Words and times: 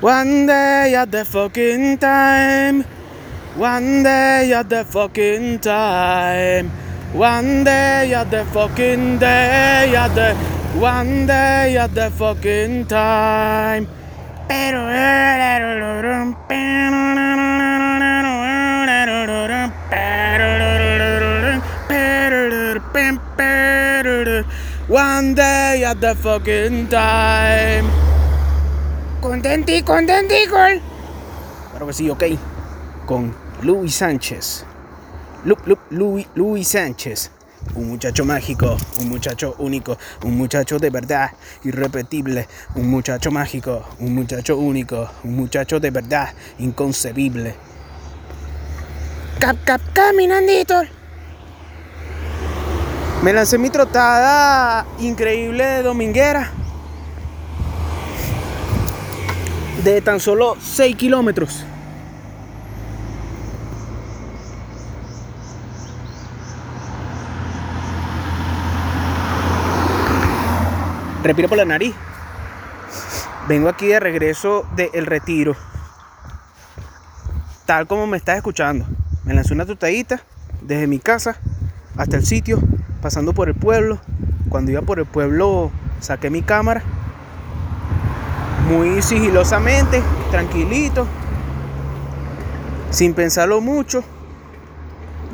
One 0.00 0.46
day 0.46 0.94
at 0.94 1.10
the 1.10 1.24
fucking 1.24 1.98
time. 1.98 2.82
One 3.56 4.04
day 4.04 4.52
at 4.54 4.70
the 4.70 4.84
fucking 4.84 5.58
time. 5.58 6.70
One 7.12 7.64
day 7.64 8.14
at 8.14 8.30
the 8.30 8.44
fucking 8.44 9.18
day 9.18 9.96
at 9.96 10.14
the 10.14 10.36
one 10.78 11.26
day 11.26 11.76
at 11.76 11.96
the 11.96 12.12
fucking 12.14 12.86
time. 12.86 13.88
One 24.86 25.34
day 25.34 25.82
at 25.84 26.00
the 26.00 26.14
fucking 26.14 26.86
time. 26.86 27.97
Contenti, 29.20 29.82
contentico. 29.82 30.56
Claro 31.70 31.86
que 31.88 31.92
sí, 31.92 32.08
ok. 32.08 32.24
Con 33.04 33.34
Luis 33.62 33.96
Sánchez. 33.96 34.64
Lu, 35.44 35.56
Lu, 35.66 35.76
Luis, 35.90 36.26
Luis 36.36 36.68
Sánchez. 36.68 37.32
Un 37.74 37.88
muchacho 37.88 38.24
mágico, 38.24 38.76
un 39.00 39.08
muchacho 39.08 39.56
único, 39.58 39.98
un 40.24 40.38
muchacho 40.38 40.78
de 40.78 40.90
verdad, 40.90 41.32
irrepetible, 41.64 42.46
un 42.76 42.88
muchacho 42.88 43.32
mágico, 43.32 43.84
un 43.98 44.14
muchacho 44.14 44.56
único, 44.56 45.10
un 45.24 45.34
muchacho 45.34 45.80
de 45.80 45.90
verdad, 45.90 46.32
inconcebible. 46.60 47.56
Cap, 49.40 49.56
cap, 49.64 49.80
caminandito. 49.92 50.82
Me 53.22 53.32
lancé 53.32 53.58
mi 53.58 53.68
trotada 53.68 54.86
increíble 55.00 55.64
de 55.64 55.82
dominguera 55.82 56.52
de 59.92 60.00
tan 60.00 60.20
solo 60.20 60.56
6 60.60 60.96
kilómetros. 60.96 61.64
Respiro 71.22 71.48
por 71.48 71.58
la 71.58 71.64
nariz. 71.64 71.94
Vengo 73.48 73.68
aquí 73.68 73.86
de 73.86 74.00
regreso 74.00 74.66
del 74.76 74.90
El 74.92 75.06
Retiro. 75.06 75.56
Tal 77.66 77.86
como 77.86 78.06
me 78.06 78.16
estás 78.16 78.36
escuchando. 78.36 78.86
Me 79.24 79.34
lancé 79.34 79.52
una 79.52 79.66
trotadita 79.66 80.22
desde 80.62 80.86
mi 80.86 80.98
casa 80.98 81.36
hasta 81.96 82.16
el 82.16 82.24
sitio, 82.24 82.60
pasando 83.02 83.32
por 83.32 83.48
el 83.48 83.54
pueblo. 83.54 83.98
Cuando 84.48 84.70
iba 84.70 84.82
por 84.82 84.98
el 84.98 85.06
pueblo 85.06 85.70
saqué 86.00 86.30
mi 86.30 86.42
cámara 86.42 86.82
muy 88.68 89.00
sigilosamente, 89.00 90.02
tranquilito, 90.30 91.06
sin 92.90 93.14
pensarlo 93.14 93.62
mucho, 93.62 94.04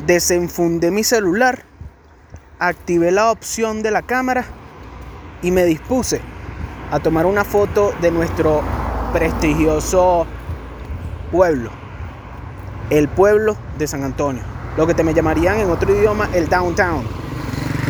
desenfundé 0.07 0.93
mi 0.93 1.03
celular, 1.03 1.65
activé 2.61 3.11
la 3.11 3.33
opción 3.33 3.83
de 3.83 3.91
la 3.91 4.03
cámara 4.03 4.45
y 5.43 5.51
me 5.51 5.65
dispuse 5.65 6.21
a 6.93 7.01
tomar 7.01 7.27
una 7.27 7.45
foto 7.45 7.93
de 8.01 8.13
nuestro 8.13 8.63
prestigioso 9.13 10.27
pueblo, 11.33 11.71
el 12.91 13.09
pueblo 13.09 13.57
de 13.79 13.89
San 13.89 14.05
Antonio, 14.05 14.43
lo 14.77 14.87
que 14.87 14.95
te 14.95 15.03
me 15.03 15.13
llamarían 15.13 15.59
en 15.59 15.71
otro 15.71 15.93
idioma 15.93 16.29
el 16.35 16.49
downtown, 16.49 17.03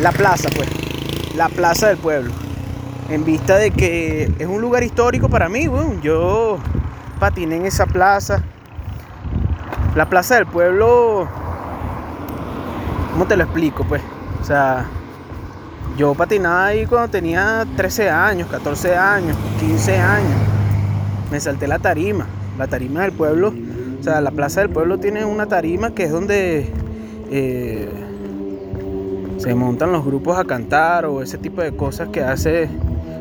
la 0.01 0.11
plaza 0.11 0.49
pues, 0.55 0.69
la 1.35 1.49
plaza 1.49 1.89
del 1.89 1.97
pueblo 1.97 2.44
en 3.09 3.23
vista 3.23 3.57
de 3.57 3.71
que 3.71 4.31
es 4.39 4.47
un 4.47 4.61
lugar 4.61 4.83
histórico 4.83 5.29
para 5.29 5.47
mí, 5.49 5.67
yo 6.01 6.57
patiné 7.19 7.57
en 7.57 7.65
esa 7.65 7.85
plaza. 7.85 8.43
La 9.95 10.09
plaza 10.09 10.35
del 10.35 10.45
pueblo, 10.45 11.27
¿cómo 13.13 13.25
te 13.25 13.37
lo 13.37 13.43
explico? 13.43 13.85
Pues, 13.85 14.01
o 14.41 14.43
sea, 14.43 14.85
yo 15.97 16.13
patinaba 16.13 16.65
ahí 16.65 16.85
cuando 16.85 17.09
tenía 17.09 17.65
13 17.77 18.09
años, 18.09 18.49
14 18.49 18.97
años, 18.97 19.37
15 19.59 19.97
años. 19.97 20.37
Me 21.31 21.39
salté 21.39 21.67
la 21.67 21.79
tarima, 21.79 22.25
la 22.57 22.67
tarima 22.67 23.03
del 23.03 23.13
pueblo. 23.13 23.53
O 23.99 24.03
sea, 24.03 24.19
la 24.19 24.31
plaza 24.31 24.61
del 24.61 24.69
pueblo 24.69 24.99
tiene 24.99 25.23
una 25.23 25.45
tarima 25.45 25.91
que 25.91 26.03
es 26.03 26.11
donde 26.11 26.69
eh, 27.31 27.89
se 29.37 29.55
montan 29.55 29.91
los 29.91 30.03
grupos 30.03 30.37
a 30.37 30.43
cantar 30.43 31.05
o 31.05 31.21
ese 31.21 31.37
tipo 31.37 31.61
de 31.61 31.75
cosas 31.75 32.09
que 32.09 32.21
hace 32.21 32.69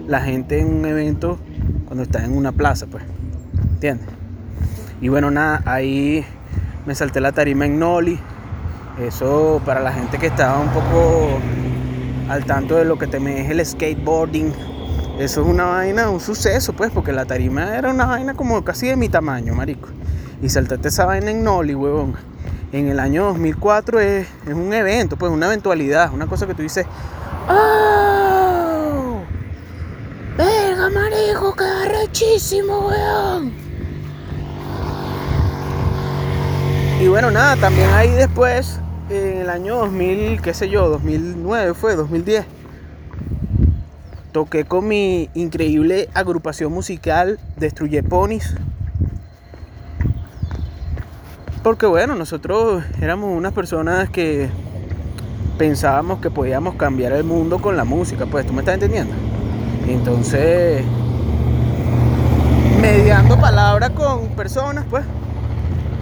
la 0.06 0.20
gente 0.20 0.60
en 0.60 0.74
un 0.74 0.86
evento 0.86 1.38
cuando 1.86 2.02
está 2.02 2.24
en 2.24 2.36
una 2.36 2.52
plaza, 2.52 2.86
pues. 2.86 3.04
¿Entiendes? 3.74 4.08
Y 5.00 5.08
bueno, 5.08 5.30
nada, 5.30 5.62
ahí 5.66 6.24
me 6.86 6.94
salté 6.94 7.20
la 7.20 7.32
tarima 7.32 7.66
en 7.66 7.78
Noli. 7.78 8.18
Eso 8.98 9.60
para 9.64 9.80
la 9.80 9.92
gente 9.92 10.18
que 10.18 10.26
estaba 10.26 10.58
un 10.60 10.68
poco 10.68 11.38
al 12.28 12.44
tanto 12.44 12.76
de 12.76 12.84
lo 12.84 12.98
que 12.98 13.06
te 13.06 13.20
me 13.20 13.40
es 13.40 13.50
el 13.50 13.64
skateboarding. 13.64 14.52
Eso 15.18 15.42
es 15.42 15.46
una 15.46 15.64
vaina, 15.64 16.10
un 16.10 16.20
suceso, 16.20 16.72
pues, 16.72 16.90
porque 16.90 17.12
la 17.12 17.24
tarima 17.24 17.76
era 17.76 17.90
una 17.90 18.06
vaina 18.06 18.34
como 18.34 18.62
casi 18.64 18.88
de 18.88 18.96
mi 18.96 19.08
tamaño, 19.08 19.54
marico. 19.54 19.88
Y 20.42 20.48
saltaste 20.48 20.88
esa 20.88 21.04
vaina 21.06 21.30
en 21.30 21.44
Noli, 21.44 21.74
huevón. 21.74 22.14
En 22.72 22.88
el 22.88 22.98
año 22.98 23.26
2004 23.26 24.00
es, 24.00 24.26
es 24.46 24.54
un 24.54 24.72
evento, 24.72 25.16
pues, 25.16 25.30
una 25.30 25.46
eventualidad, 25.46 26.12
una 26.12 26.26
cosa 26.26 26.46
que 26.46 26.54
tú 26.54 26.62
dices, 26.62 26.86
¡Ah! 27.48 27.93
Marico, 31.34 31.54
qué 31.56 31.64
arrechísimo, 31.64 32.88
weón. 32.88 33.52
Y 37.00 37.08
bueno, 37.08 37.30
nada, 37.30 37.56
también 37.56 37.90
ahí 37.90 38.10
después, 38.10 38.78
en 39.10 39.38
el 39.38 39.50
año 39.50 39.76
2000, 39.78 40.40
qué 40.40 40.54
sé 40.54 40.68
yo, 40.68 40.88
2009 40.88 41.74
fue, 41.74 41.96
2010, 41.96 42.46
toqué 44.32 44.64
con 44.64 44.86
mi 44.86 45.28
increíble 45.34 46.08
agrupación 46.14 46.72
musical 46.72 47.40
Destruye 47.56 48.02
Ponis. 48.02 48.54
Porque 51.62 51.86
bueno, 51.86 52.14
nosotros 52.14 52.84
éramos 53.00 53.36
unas 53.36 53.52
personas 53.52 54.08
que 54.08 54.48
pensábamos 55.58 56.20
que 56.20 56.30
podíamos 56.30 56.76
cambiar 56.76 57.12
el 57.12 57.24
mundo 57.24 57.60
con 57.60 57.76
la 57.76 57.84
música, 57.84 58.26
pues 58.26 58.46
tú 58.46 58.52
me 58.52 58.60
estás 58.60 58.74
entendiendo. 58.74 59.14
Entonces, 59.88 60.84
mediando 62.84 63.38
palabras 63.40 63.90
con 63.90 64.28
personas, 64.36 64.84
pues, 64.90 65.04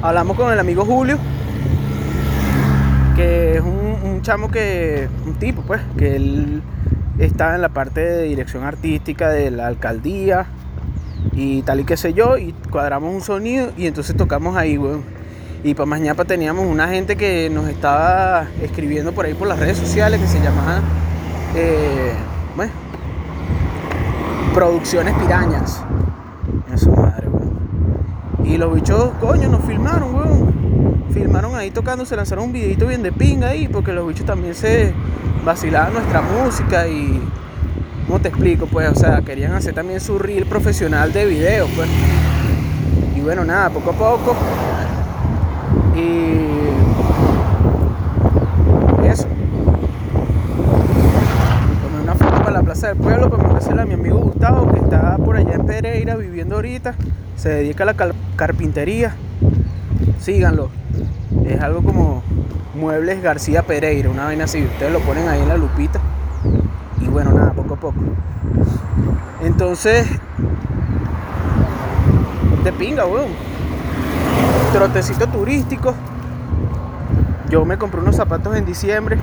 hablamos 0.03 0.37
con 0.37 0.53
el 0.53 0.59
amigo 0.59 0.85
Julio, 0.85 1.17
que 3.15 3.57
es 3.57 3.61
un, 3.61 4.21
chamo 4.23 4.51
que, 4.51 5.09
un 5.25 5.35
tipo, 5.35 5.63
pues, 5.63 5.81
que 5.97 6.17
él 6.17 6.63
estaba 7.21 7.55
en 7.55 7.63
la 7.63 7.69
parte 7.69 8.01
de 8.01 8.25
dirección 8.25 8.65
artística 8.65 9.29
de 9.29 9.53
la 9.53 9.69
alcaldía 9.69 10.47
y 11.33 11.63
tal 11.63 11.81
y 11.81 11.85
qué 11.85 11.97
sé 11.97 12.15
yo, 12.15 12.37
y 12.37 12.53
cuadramos 12.71 13.15
un 13.15 13.21
sonido 13.21 13.71
y 13.77 13.87
entonces 13.87 14.17
tocamos 14.17 14.57
ahí, 14.57 14.77
weón. 14.77 15.05
Y 15.63 15.75
para 15.75 15.87
mañana 15.87 16.25
teníamos 16.25 16.67
una 16.67 16.89
gente 16.89 17.15
que 17.15 17.49
nos 17.49 17.69
estaba 17.69 18.47
escribiendo 18.61 19.13
por 19.13 19.27
ahí 19.27 19.35
por 19.35 19.47
las 19.47 19.61
redes 19.61 19.79
sociales 19.79 20.21
que 20.21 20.27
se 20.27 20.41
llamaba, 20.41 20.81
eh, 21.55 22.13
bueno, 22.57 22.73
Producciones 24.53 25.15
Pirañas. 25.15 25.85
Eso 26.73 26.91
madre. 26.93 27.29
Y 28.45 28.57
los 28.57 28.75
bichos, 28.75 29.11
coño, 29.21 29.49
nos 29.49 29.63
filmaron, 29.65 30.15
weón. 30.15 31.05
Filmaron 31.13 31.55
ahí 31.55 31.71
tocando, 31.71 32.07
se 32.07 32.17
lanzaron 32.17 32.47
un 32.47 32.53
videito 32.53 32.87
bien 32.87 33.03
de 33.03 33.13
pinga 33.13 33.49
ahí, 33.49 33.69
porque 33.69 33.93
los 33.93 34.09
bichos 34.09 34.25
también 34.25 34.55
se 34.55 34.95
vacilaban 35.45 35.93
nuestra 35.93 36.23
música 36.23 36.89
y. 36.89 37.21
¿Cómo 38.07 38.21
te 38.21 38.29
explico? 38.29 38.67
Pues, 38.67 38.89
o 38.91 38.95
sea, 38.95 39.21
querían 39.23 39.53
hacer 39.53 39.75
también 39.75 40.01
su 40.01 40.19
reel 40.19 40.47
profesional 40.47 41.13
de 41.13 41.27
video, 41.27 41.67
pues. 41.77 41.89
Y 43.17 43.21
bueno, 43.21 43.45
nada, 43.45 43.69
poco 43.71 43.91
a 43.91 43.93
poco. 43.93 44.35
Y. 45.95 46.49
Eso. 49.07 49.27
Tomé 51.83 52.03
una 52.03 52.15
para 52.83 52.95
plaza 52.95 52.95
del 52.95 52.97
pueblo, 52.97 53.31
pues 53.31 53.69
a 53.69 53.85
mi 53.85 53.95
amigo 53.95 54.19
Gustavo, 54.19 54.73
que 54.73 54.81
está 54.81 55.17
por 55.17 55.37
allá 55.37 55.55
en 55.55 55.67
Pereira 55.67 56.17
viviendo 56.17 56.57
ahorita. 56.57 56.95
Se 57.37 57.49
dedica 57.49 57.85
a 57.85 57.87
la 57.87 58.15
carpintería. 58.37 59.15
Síganlo. 60.19 60.71
Es 61.47 61.61
algo 61.61 61.83
como 61.83 62.23
Muebles 62.75 63.23
García 63.23 63.63
Pereira, 63.63 64.11
una 64.11 64.25
vaina 64.25 64.45
así. 64.45 64.63
Ustedes 64.63 64.93
lo 64.93 65.01
ponen 65.01 65.29
ahí 65.29 65.41
en 65.41 65.49
la 65.49 65.57
lupita. 65.57 66.01
Y 67.01 67.07
bueno, 67.07 67.33
nada, 67.33 67.53
poco 67.53 67.75
a 67.75 67.77
poco. 67.77 68.01
Entonces, 69.43 70.07
de 72.65 72.73
pinga, 72.73 73.07
weón. 73.07 73.31
Trotecito 74.73 75.29
turístico. 75.29 75.95
Yo 77.49 77.65
me 77.65 77.77
compré 77.77 78.01
unos 78.01 78.17
zapatos 78.17 78.57
en 78.57 78.65
diciembre 78.65 79.19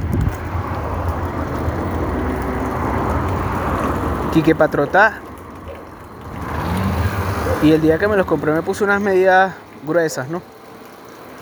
Quique 4.31 4.53
Patrota 4.53 5.19
Y 7.63 7.71
el 7.71 7.81
día 7.81 7.97
que 7.97 8.07
me 8.07 8.15
los 8.15 8.25
compré 8.25 8.51
me 8.51 8.61
puse 8.61 8.83
unas 8.83 9.01
medidas 9.01 9.53
gruesas, 9.85 10.29
¿no? 10.29 10.41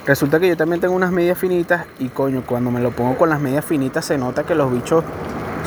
Resulta 0.06 0.40
que 0.40 0.48
yo 0.48 0.56
también 0.56 0.80
tengo 0.80 0.96
unas 0.96 1.12
medias 1.12 1.38
finitas 1.38 1.86
y 2.00 2.08
coño, 2.08 2.44
cuando 2.46 2.72
me 2.72 2.80
lo 2.80 2.92
pongo 2.92 3.18
con 3.18 3.30
las 3.30 3.42
medias 3.42 3.66
finitas 3.66 4.06
se 4.06 4.18
nota 4.18 4.44
que 4.44 4.56
los 4.56 4.72
bichos 4.72 5.04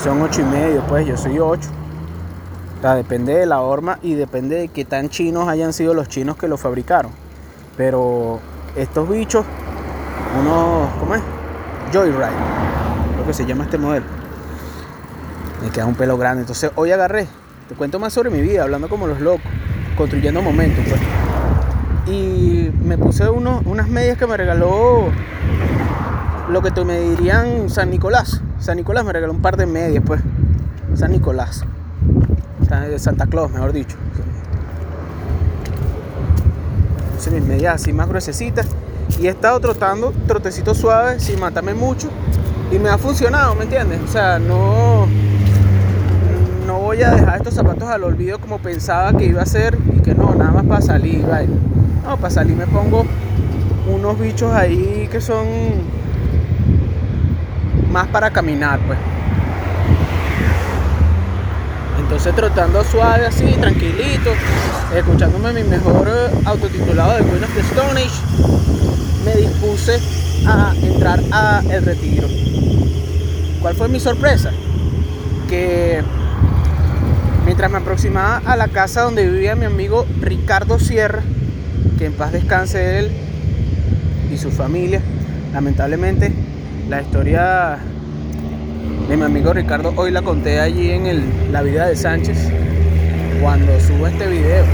son 0.03 0.23
ocho 0.23 0.41
y 0.41 0.45
medio, 0.45 0.81
pues 0.89 1.07
yo 1.07 1.17
soy 1.19 1.39
8. 1.39 1.69
O 2.79 2.81
sea, 2.81 2.95
depende 2.95 3.35
de 3.35 3.45
la 3.45 3.61
horma 3.61 3.99
y 4.01 4.15
depende 4.15 4.57
de 4.57 4.69
qué 4.69 4.87
tan 4.87 5.11
chinos 5.11 5.47
hayan 5.47 5.75
sido 5.75 5.93
los 5.93 6.09
chinos 6.09 6.37
que 6.37 6.49
lo 6.49 6.57
fabricaron. 6.57 7.13
Pero 7.77 8.41
estos 8.77 9.07
bichos, 9.11 9.45
uno, 10.41 10.89
¿cómo 10.99 11.15
es? 11.15 11.23
Joyride, 11.93 12.31
lo 13.19 13.27
que 13.27 13.35
se 13.35 13.45
llama 13.45 13.65
este 13.65 13.77
modelo. 13.77 14.20
Me 15.63 15.71
queda 15.71 15.87
un 15.87 15.95
pelo 15.95 16.17
grande. 16.17 16.43
Entonces 16.43 16.71
hoy 16.75 16.93
agarré, 16.93 17.27
te 17.69 17.75
cuento 17.75 17.99
más 17.99 18.13
sobre 18.13 18.31
mi 18.31 18.41
vida, 18.41 18.63
hablando 18.63 18.89
como 18.89 19.07
los 19.07 19.21
locos, 19.21 19.51
construyendo 19.97 20.43
momentos, 20.43 20.85
pues. 20.89 21.01
Y 22.07 22.71
me 22.83 22.99
puse 22.99 23.29
unas 23.29 23.89
medias 23.89 24.17
que 24.19 24.27
me 24.27 24.37
regaló 24.37 25.09
lo 26.49 26.63
que 26.63 26.71
te 26.71 26.85
me 26.85 26.99
dirían 27.01 27.71
San 27.71 27.91
Nicolás. 27.91 28.43
San 28.59 28.77
Nicolás 28.77 29.05
me 29.05 29.13
regaló 29.13 29.33
un 29.33 29.43
par 29.43 29.57
de 29.57 29.67
medias, 29.67 30.03
pues. 30.05 30.21
San 30.95 31.13
Nicolás. 31.13 31.65
Santa 32.99 33.27
Claus, 33.27 33.51
mejor 33.51 33.73
dicho. 33.73 33.97
Entonces 37.07 37.33
mis 37.33 37.45
medias 37.45 37.75
así 37.75 37.93
más 37.93 38.09
gruesecitas. 38.09 38.67
Y 39.21 39.27
he 39.27 39.31
estado 39.31 39.61
trotando 39.61 40.13
trotecitos 40.27 40.79
suaves 40.79 41.23
sin 41.23 41.39
matarme 41.39 41.75
mucho. 41.75 42.09
Y 42.73 42.79
me 42.79 42.89
ha 42.89 42.97
funcionado, 42.99 43.55
¿me 43.57 43.65
entiendes? 43.65 44.01
O 44.03 44.09
sea, 44.09 44.39
no 44.39 44.90
voy 46.91 47.03
a 47.05 47.11
dejar 47.13 47.37
estos 47.37 47.55
zapatos 47.55 47.89
al 47.89 48.03
olvido 48.03 48.41
como 48.41 48.59
pensaba 48.59 49.17
que 49.17 49.25
iba 49.27 49.41
a 49.41 49.47
ser. 49.47 49.79
Y 49.97 50.01
que 50.01 50.13
no, 50.13 50.35
nada 50.35 50.51
más 50.51 50.65
para 50.65 50.81
salir, 50.81 51.25
No, 52.05 52.17
para 52.17 52.31
salir 52.31 52.57
me 52.57 52.67
pongo 52.67 53.07
unos 53.87 54.19
bichos 54.19 54.53
ahí 54.53 55.09
que 55.09 55.21
son 55.21 55.47
más 57.93 58.09
para 58.09 58.33
caminar, 58.33 58.81
pues. 58.89 58.99
Entonces 62.01 62.35
trotando 62.35 62.83
suave 62.83 63.27
así, 63.27 63.45
tranquilito, 63.61 64.31
escuchándome 64.93 65.53
mi 65.53 65.63
mejor 65.63 66.09
eh, 66.09 66.41
autotitulado 66.45 67.19
de 67.19 67.23
Queen 67.23 67.45
of 67.45 67.55
the 67.55 67.61
Stone 67.61 68.01
Age, 68.01 69.25
me 69.25 69.37
dispuse 69.37 70.01
a 70.45 70.75
entrar 70.83 71.21
a 71.31 71.63
el 71.71 71.85
retiro. 71.85 72.27
¿Cuál 73.63 73.77
fue 73.77 73.89
mi 73.89 74.01
sorpresa? 74.01 74.51
Que 75.49 76.03
mientras 77.61 77.79
me 77.79 77.85
aproximaba 77.85 78.41
a 78.47 78.57
la 78.57 78.69
casa 78.69 79.03
donde 79.03 79.29
vivía 79.29 79.55
mi 79.55 79.67
amigo 79.67 80.07
Ricardo 80.23 80.79
Sierra, 80.79 81.21
que 81.99 82.07
en 82.07 82.15
paz 82.15 82.33
descanse 82.33 82.99
él 82.99 83.11
y 84.33 84.39
su 84.39 84.51
familia, 84.51 85.03
lamentablemente 85.53 86.33
la 86.89 87.03
historia 87.03 87.77
de 89.11 89.15
mi 89.15 89.25
amigo 89.25 89.53
Ricardo 89.53 89.93
hoy 89.97 90.11
la 90.11 90.23
conté 90.23 90.59
allí 90.59 90.91
en 90.91 91.53
la 91.53 91.61
vida 91.61 91.87
de 91.87 91.97
Sánchez. 91.97 92.51
Cuando 93.43 93.79
subo 93.79 94.07
este 94.07 94.27
video, 94.27 94.65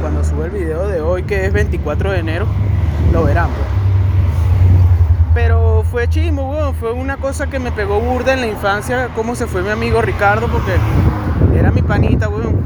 cuando 0.00 0.24
subo 0.24 0.44
el 0.44 0.50
video 0.50 0.88
de 0.88 1.00
hoy 1.00 1.22
que 1.22 1.46
es 1.46 1.52
24 1.52 2.10
de 2.10 2.18
enero, 2.18 2.46
lo 3.12 3.22
verán. 3.22 3.46
Pues. 3.50 3.68
Pero 5.34 5.84
fue 5.88 6.08
chimo, 6.08 6.74
fue 6.80 6.90
una 6.90 7.16
cosa 7.18 7.46
que 7.46 7.60
me 7.60 7.70
pegó 7.70 8.00
burda 8.00 8.32
en 8.34 8.40
la 8.40 8.48
infancia, 8.48 9.10
cómo 9.14 9.36
se 9.36 9.46
fue 9.46 9.62
mi 9.62 9.70
amigo 9.70 10.02
Ricardo, 10.02 10.48
porque 10.48 10.72
era 11.58 11.70
mi 11.70 11.82
panita, 11.82 12.28
weón. 12.28 12.56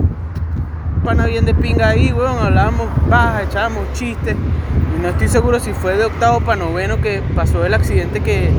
Pana 1.05 1.27
bien 1.27 1.45
de 1.45 1.55
pinga 1.55 1.89
ahí, 1.89 2.13
weón, 2.13 2.39
hablamos 2.39 2.89
baja, 3.09 3.43
echábamos 3.43 3.93
chistes 3.93 4.37
no 5.03 5.09
estoy 5.09 5.27
seguro 5.27 5.59
si 5.59 5.73
fue 5.73 5.97
de 5.97 6.05
octavo 6.05 6.41
para 6.41 6.65
noveno 6.65 7.01
que 7.01 7.23
pasó 7.35 7.67
el 7.67 7.75
accidente 7.75 8.21
que 8.21 8.51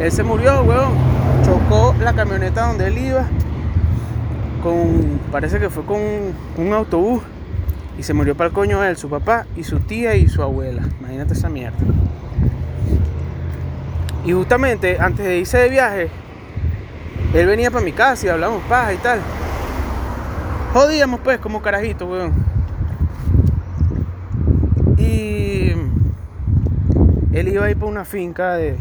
él 0.00 0.10
se 0.10 0.24
murió, 0.24 0.62
weón. 0.62 0.94
Chocó 1.44 1.94
la 2.00 2.12
camioneta 2.12 2.66
donde 2.66 2.88
él 2.88 2.98
iba. 2.98 3.26
Con, 4.64 5.20
parece 5.30 5.60
que 5.60 5.70
fue 5.70 5.84
con 5.84 6.00
un, 6.56 6.72
autobús. 6.72 7.22
Y 7.96 8.02
se 8.02 8.14
murió 8.14 8.34
para 8.34 8.48
el 8.48 8.52
coño 8.52 8.82
él, 8.82 8.96
su 8.96 9.08
papá 9.08 9.46
y 9.56 9.62
su 9.62 9.78
tía 9.78 10.16
y 10.16 10.26
su 10.28 10.42
abuela. 10.42 10.82
Imagínate 10.98 11.34
esa 11.34 11.48
mierda. 11.48 11.78
Y 14.26 14.32
justamente 14.32 14.98
antes 14.98 15.24
de 15.24 15.38
irse 15.38 15.58
de 15.58 15.68
viaje, 15.68 16.08
él 17.32 17.46
venía 17.46 17.70
para 17.70 17.84
mi 17.84 17.92
casa 17.92 18.26
y 18.26 18.28
hablamos 18.28 18.60
paja 18.64 18.92
y 18.92 18.96
tal. 18.96 19.20
Jodíamos 20.72 21.20
pues 21.24 21.40
como 21.40 21.62
carajito, 21.62 22.06
weón. 22.06 22.32
Y 24.96 25.72
él 27.32 27.48
iba 27.48 27.64
a 27.64 27.70
ir 27.70 27.76
por 27.76 27.88
una 27.88 28.04
finca 28.04 28.54
de, 28.54 28.78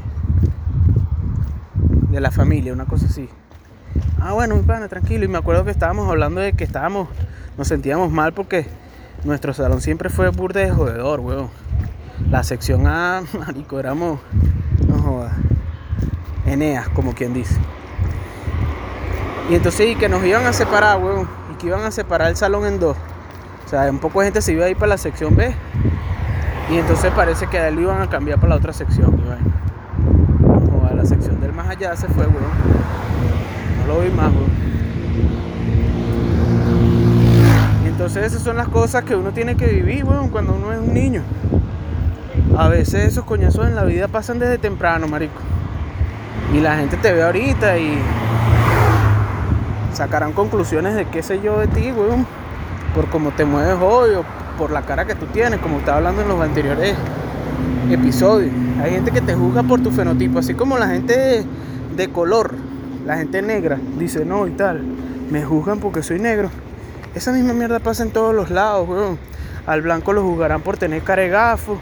de 2.09 2.21
la 2.21 2.29
familia, 2.29 2.73
una 2.73 2.85
cosa 2.85 3.07
así. 3.07 3.27
Ah, 4.21 4.33
bueno, 4.33 4.55
mi 4.55 4.61
pana, 4.61 4.87
tranquilo. 4.87 5.25
Y 5.25 5.27
me 5.27 5.39
acuerdo 5.39 5.65
que 5.65 5.71
estábamos 5.71 6.07
hablando 6.07 6.41
de 6.41 6.53
que 6.53 6.63
estábamos, 6.63 7.07
nos 7.57 7.67
sentíamos 7.67 8.11
mal 8.11 8.33
porque 8.33 8.67
nuestro 9.23 9.53
salón 9.53 9.81
siempre 9.81 10.09
fue 10.09 10.29
burda 10.29 10.59
de 10.59 10.69
jodedor, 10.69 11.21
weón. 11.21 11.49
La 12.29 12.43
sección 12.43 12.85
A, 12.85 13.23
marico, 13.39 13.79
éramos, 13.79 14.19
no 14.87 15.01
jodas, 15.01 15.33
Eneas, 16.45 16.87
como 16.89 17.15
quien 17.15 17.33
dice. 17.33 17.55
Y 19.49 19.55
entonces, 19.55 19.89
y 19.89 19.95
que 19.95 20.07
nos 20.07 20.23
iban 20.23 20.45
a 20.45 20.53
separar, 20.53 21.01
weón. 21.01 21.39
Que 21.59 21.67
iban 21.67 21.81
a 21.81 21.91
separar 21.91 22.29
el 22.29 22.37
salón 22.37 22.65
en 22.65 22.79
dos. 22.79 22.97
O 23.65 23.69
sea, 23.69 23.89
un 23.91 23.99
poco 23.99 24.21
de 24.21 24.27
gente 24.27 24.41
se 24.41 24.53
iba 24.53 24.65
a 24.65 24.69
ir 24.69 24.77
para 24.77 24.89
la 24.89 24.97
sección 24.97 25.35
B 25.35 25.53
y 26.71 26.77
entonces 26.77 27.11
parece 27.15 27.47
que 27.47 27.57
a 27.57 27.67
él 27.67 27.75
lo 27.75 27.81
iban 27.81 28.01
a 28.01 28.09
cambiar 28.09 28.39
para 28.39 28.51
la 28.51 28.55
otra 28.55 28.73
sección. 28.73 29.19
Y 30.79 30.87
a 30.87 30.93
la 30.93 31.05
sección 31.05 31.41
del 31.41 31.51
más 31.51 31.67
allá 31.67 31.95
se 31.95 32.07
fue, 32.07 32.25
weón. 32.27 32.43
No 33.79 33.93
lo 33.93 34.01
vi 34.01 34.09
más, 34.09 34.31
weón. 34.31 34.49
Entonces 37.85 38.23
esas 38.23 38.43
son 38.43 38.55
las 38.55 38.67
cosas 38.67 39.03
que 39.03 39.15
uno 39.15 39.31
tiene 39.31 39.55
que 39.55 39.65
vivir, 39.65 40.05
weón, 40.05 40.29
cuando 40.29 40.53
uno 40.53 40.71
es 40.71 40.79
un 40.79 40.93
niño. 40.93 41.23
A 42.55 42.67
veces 42.67 43.05
esos 43.05 43.25
coñazos 43.25 43.67
en 43.67 43.75
la 43.75 43.83
vida 43.83 44.07
pasan 44.07 44.39
desde 44.39 44.57
temprano, 44.57 45.07
marico. 45.07 45.39
Y 46.53 46.59
la 46.59 46.77
gente 46.77 46.97
te 46.97 47.11
ve 47.11 47.23
ahorita 47.23 47.77
y 47.77 47.97
sacarán 49.99 50.31
conclusiones 50.31 50.95
de 50.95 51.03
qué 51.09 51.21
sé 51.21 51.41
yo 51.41 51.59
de 51.59 51.67
ti, 51.67 51.91
weón. 51.91 52.25
Por 52.95 53.09
cómo 53.09 53.31
te 53.31 53.43
mueves 53.43 53.75
hoy 53.81 54.11
o 54.15 54.23
por 54.57 54.71
la 54.71 54.83
cara 54.83 55.03
que 55.03 55.13
tú 55.13 55.25
tienes, 55.25 55.59
como 55.59 55.79
estaba 55.79 55.97
hablando 55.97 56.21
en 56.21 56.29
los 56.29 56.39
anteriores 56.39 56.95
episodios. 57.91 58.49
Hay 58.81 58.91
gente 58.91 59.11
que 59.11 59.19
te 59.19 59.35
juzga 59.35 59.61
por 59.61 59.81
tu 59.81 59.91
fenotipo, 59.91 60.39
así 60.39 60.53
como 60.53 60.77
la 60.77 60.87
gente 60.87 61.45
de, 61.97 62.09
color, 62.11 62.55
la 63.05 63.17
gente 63.17 63.41
negra, 63.41 63.77
dice 63.97 64.23
no 64.23 64.47
y 64.47 64.51
tal, 64.51 64.83
me 65.29 65.43
juzgan 65.43 65.79
porque 65.81 66.01
soy 66.01 66.17
negro. 66.17 66.49
Esa 67.13 67.33
misma 67.33 67.51
mierda 67.51 67.79
pasa 67.79 68.03
en 68.03 68.11
todos 68.11 68.33
los 68.33 68.49
lados, 68.51 68.87
weón. 68.87 69.19
Al 69.67 69.81
blanco 69.81 70.13
lo 70.13 70.23
juzgarán 70.23 70.61
por 70.61 70.77
tener 70.77 71.01
cara 71.03 71.23
de 71.23 71.29
gafo, 71.29 71.77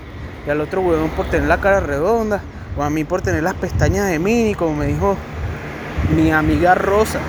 y 0.48 0.50
al 0.50 0.60
otro 0.60 0.82
weón 0.82 1.10
por 1.12 1.28
tener 1.28 1.48
la 1.48 1.62
cara 1.62 1.82
redonda, 1.82 2.42
o 2.76 2.82
a 2.82 2.90
mí 2.90 3.04
por 3.04 3.22
tener 3.22 3.44
las 3.44 3.54
pestañas 3.54 4.10
de 4.10 4.18
mini, 4.18 4.56
como 4.56 4.76
me 4.76 4.88
dijo 4.88 5.16
mi 6.16 6.32
amiga 6.32 6.74
Rosa. 6.74 7.20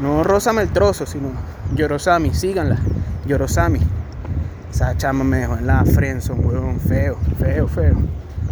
No 0.00 0.22
Rosa 0.22 0.52
Meltroso, 0.52 1.06
sino 1.06 1.30
Yorosami, 1.74 2.32
síganla, 2.32 2.78
Yorosami. 3.26 3.80
Esa 4.70 4.96
chama 4.96 5.24
me 5.24 5.38
dejó 5.38 5.56
en 5.56 5.66
la 5.66 5.84
Frenson, 5.84 6.44
weón, 6.44 6.78
feo, 6.78 7.16
feo, 7.38 7.66
feo. 7.66 7.96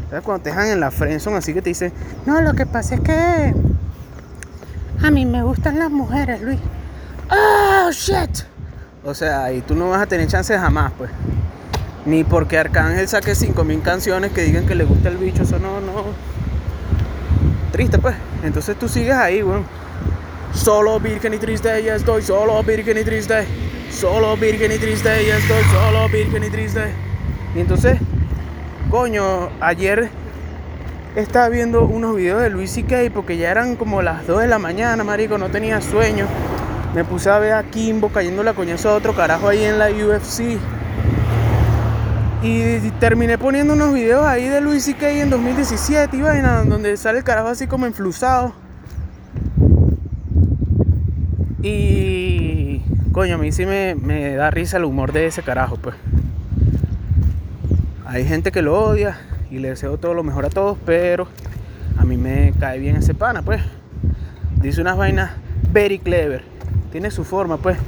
¿Sabes 0.09 0.25
cuando 0.25 0.43
te 0.43 0.51
dejan 0.51 0.69
en 0.69 0.81
la 0.81 0.91
Frenson 0.91 1.35
así 1.35 1.53
que 1.53 1.63
te 1.63 1.71
dicen, 1.71 1.93
no, 2.25 2.41
lo 2.41 2.55
que 2.55 2.67
pasa 2.67 2.97
es 2.97 3.01
que 3.01 3.55
a 5.03 5.11
mí 5.11 5.27
me 5.27 5.43
gustan 5.43 5.79
las 5.79 5.91
mujeres, 5.91 6.41
Luis. 6.41 6.59
Oh, 7.31 7.91
shit. 7.93 8.45
O 9.05 9.15
sea, 9.15 9.53
y 9.53 9.61
tú 9.61 9.75
no 9.75 9.91
vas 9.91 10.03
a 10.03 10.07
tener 10.07 10.27
chance 10.27 10.57
jamás, 10.59 10.93
pues. 10.97 11.11
Ni 12.07 12.25
porque 12.25 12.59
Arcángel 12.59 13.07
saque 13.07 13.35
5000 13.35 13.83
canciones 13.83 14.33
que 14.33 14.43
digan 14.43 14.67
que 14.67 14.75
le 14.75 14.85
gusta 14.85 15.09
el 15.09 15.17
bicho, 15.17 15.43
eso 15.43 15.59
no, 15.59 15.81
no. 15.81 16.05
Triste, 17.73 17.99
pues. 17.99 18.17
Entonces 18.43 18.77
tú 18.79 18.89
sigues 18.89 19.15
ahí, 19.15 19.43
weón. 19.43 19.65
Solo 20.53 20.99
virgen 21.01 21.35
y 21.35 21.39
triste, 21.39 21.83
ya 21.83 21.95
estoy 21.97 22.23
solo 22.23 22.63
virgen 22.63 22.99
y 22.99 23.05
triste. 23.05 23.47
Solo 23.91 24.37
virgen 24.37 24.73
y 24.73 24.79
triste, 24.79 25.23
y 25.25 25.31
estoy 25.31 25.63
solo 25.73 26.09
virgen 26.09 26.45
y 26.45 26.51
triste. 26.51 26.93
Y 27.55 27.61
entonces, 27.61 27.99
coño, 28.91 29.49
ayer 29.61 30.11
estaba 31.15 31.49
viendo 31.49 31.85
unos 31.85 32.17
videos 32.17 32.43
de 32.43 32.51
Luis 32.51 32.73
C.K. 32.73 33.11
porque 33.15 33.37
ya 33.37 33.51
eran 33.51 33.77
como 33.77 34.03
las 34.03 34.27
2 34.27 34.41
de 34.41 34.47
la 34.49 34.59
mañana, 34.59 35.03
marico, 35.05 35.39
no 35.39 35.49
tenía 35.51 35.81
sueño. 35.81 36.27
Me 36.95 37.05
puse 37.05 37.31
a 37.31 37.39
ver 37.39 37.53
a 37.53 37.63
Kimbo 37.63 38.09
cayendo 38.09 38.43
la 38.43 38.55
coñazo 38.55 38.91
a 38.91 38.95
otro 38.95 39.15
carajo 39.15 39.49
ahí 39.49 39.65
en 39.65 39.79
la 39.79 39.89
UFC. 39.91 40.59
Y 42.43 42.79
terminé 43.01 43.39
poniendo 43.39 43.73
unos 43.73 43.95
videos 43.95 44.27
ahí 44.27 44.49
de 44.49 44.61
Luis 44.61 44.85
C.K. 44.85 45.09
en 45.11 45.31
2017 45.31 46.17
y 46.17 46.23
vaina, 46.23 46.63
donde 46.65 46.97
sale 46.97 47.19
el 47.19 47.25
carajo 47.25 47.49
así 47.49 47.67
como 47.67 47.87
enflusado. 47.87 48.53
Y 51.69 52.81
coño, 53.11 53.35
a 53.35 53.39
mí 53.39 53.51
sí 53.51 53.67
me, 53.67 53.97
me 53.97 54.37
da 54.37 54.53
risa 54.53 54.77
el 54.77 54.85
humor 54.85 55.13
de 55.13 55.27
ese 55.27 55.43
carajo, 55.43 55.77
pues. 55.77 55.97
Hay 58.07 58.25
gente 58.25 58.53
que 58.53 58.63
lo 58.63 58.79
odia 58.79 59.19
y 59.51 59.59
le 59.59 59.71
deseo 59.71 59.99
todo 59.99 60.15
lo 60.15 60.23
mejor 60.23 60.47
a 60.47 60.49
todos, 60.49 60.79
pero 60.87 61.27
a 61.99 62.05
mí 62.05 62.17
me 62.17 62.53
cae 62.61 62.79
bien 62.79 62.95
ese 62.95 63.15
pana, 63.15 63.43
pues. 63.43 63.61
Dice 64.63 64.81
unas 64.81 64.97
vainas 64.97 65.33
very 65.73 65.99
clever. 65.99 66.45
Tiene 66.93 67.11
su 67.11 67.25
forma, 67.25 67.57
pues. 67.57 67.79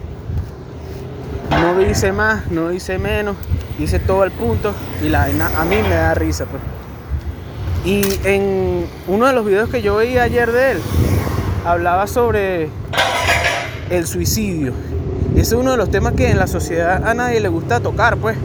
No 1.50 1.78
dice 1.78 2.10
más, 2.10 2.50
no 2.50 2.70
dice 2.70 2.98
menos, 2.98 3.36
dice 3.78 4.00
todo 4.00 4.22
al 4.22 4.32
punto 4.32 4.74
y 5.04 5.08
la 5.08 5.20
vaina 5.20 5.50
a 5.56 5.64
mí 5.64 5.76
me 5.76 5.94
da 5.94 6.14
risa, 6.14 6.46
pues. 6.46 6.62
Y 7.84 8.26
en 8.26 8.86
uno 9.06 9.26
de 9.26 9.32
los 9.32 9.46
videos 9.46 9.70
que 9.70 9.82
yo 9.82 9.96
veía 9.96 10.24
ayer 10.24 10.50
de 10.50 10.72
él, 10.72 10.78
hablaba 11.64 12.08
sobre 12.08 12.70
el 13.90 14.06
suicidio. 14.06 14.72
Y 15.34 15.40
ese 15.40 15.54
es 15.54 15.60
uno 15.60 15.72
de 15.72 15.76
los 15.76 15.90
temas 15.90 16.14
que 16.14 16.30
en 16.30 16.38
la 16.38 16.46
sociedad 16.46 17.06
a 17.06 17.14
nadie 17.14 17.40
le 17.40 17.48
gusta 17.48 17.80
tocar, 17.80 18.16
pues, 18.16 18.36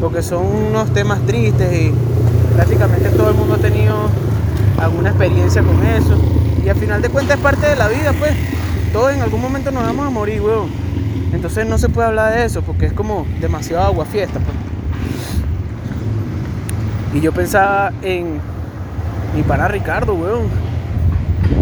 porque 0.00 0.22
son 0.22 0.46
unos 0.46 0.92
temas 0.92 1.20
tristes 1.26 1.72
y 1.72 1.92
prácticamente 2.54 3.10
todo 3.10 3.30
el 3.30 3.36
mundo 3.36 3.54
ha 3.54 3.58
tenido 3.58 3.94
alguna 4.78 5.10
experiencia 5.10 5.62
con 5.62 5.84
eso. 5.84 6.16
Y 6.64 6.68
al 6.68 6.76
final 6.76 7.02
de 7.02 7.08
cuentas 7.08 7.36
es 7.36 7.42
parte 7.42 7.66
de 7.66 7.76
la 7.76 7.88
vida, 7.88 8.12
pues. 8.18 8.32
Todos 8.92 9.12
en 9.12 9.20
algún 9.20 9.40
momento 9.40 9.70
nos 9.70 9.84
vamos 9.84 10.06
a 10.06 10.10
morir, 10.10 10.40
weón. 10.40 10.68
Entonces 11.32 11.66
no 11.66 11.78
se 11.78 11.88
puede 11.88 12.08
hablar 12.08 12.34
de 12.34 12.44
eso 12.44 12.62
porque 12.62 12.86
es 12.86 12.92
como 12.92 13.24
demasiado 13.40 13.84
agua 13.84 14.04
fiesta, 14.04 14.40
pues. 14.40 14.56
Y 17.14 17.20
yo 17.20 17.32
pensaba 17.32 17.92
en 18.02 18.40
mi 19.36 19.42
pana 19.42 19.68
Ricardo, 19.68 20.14
weón. 20.14 20.48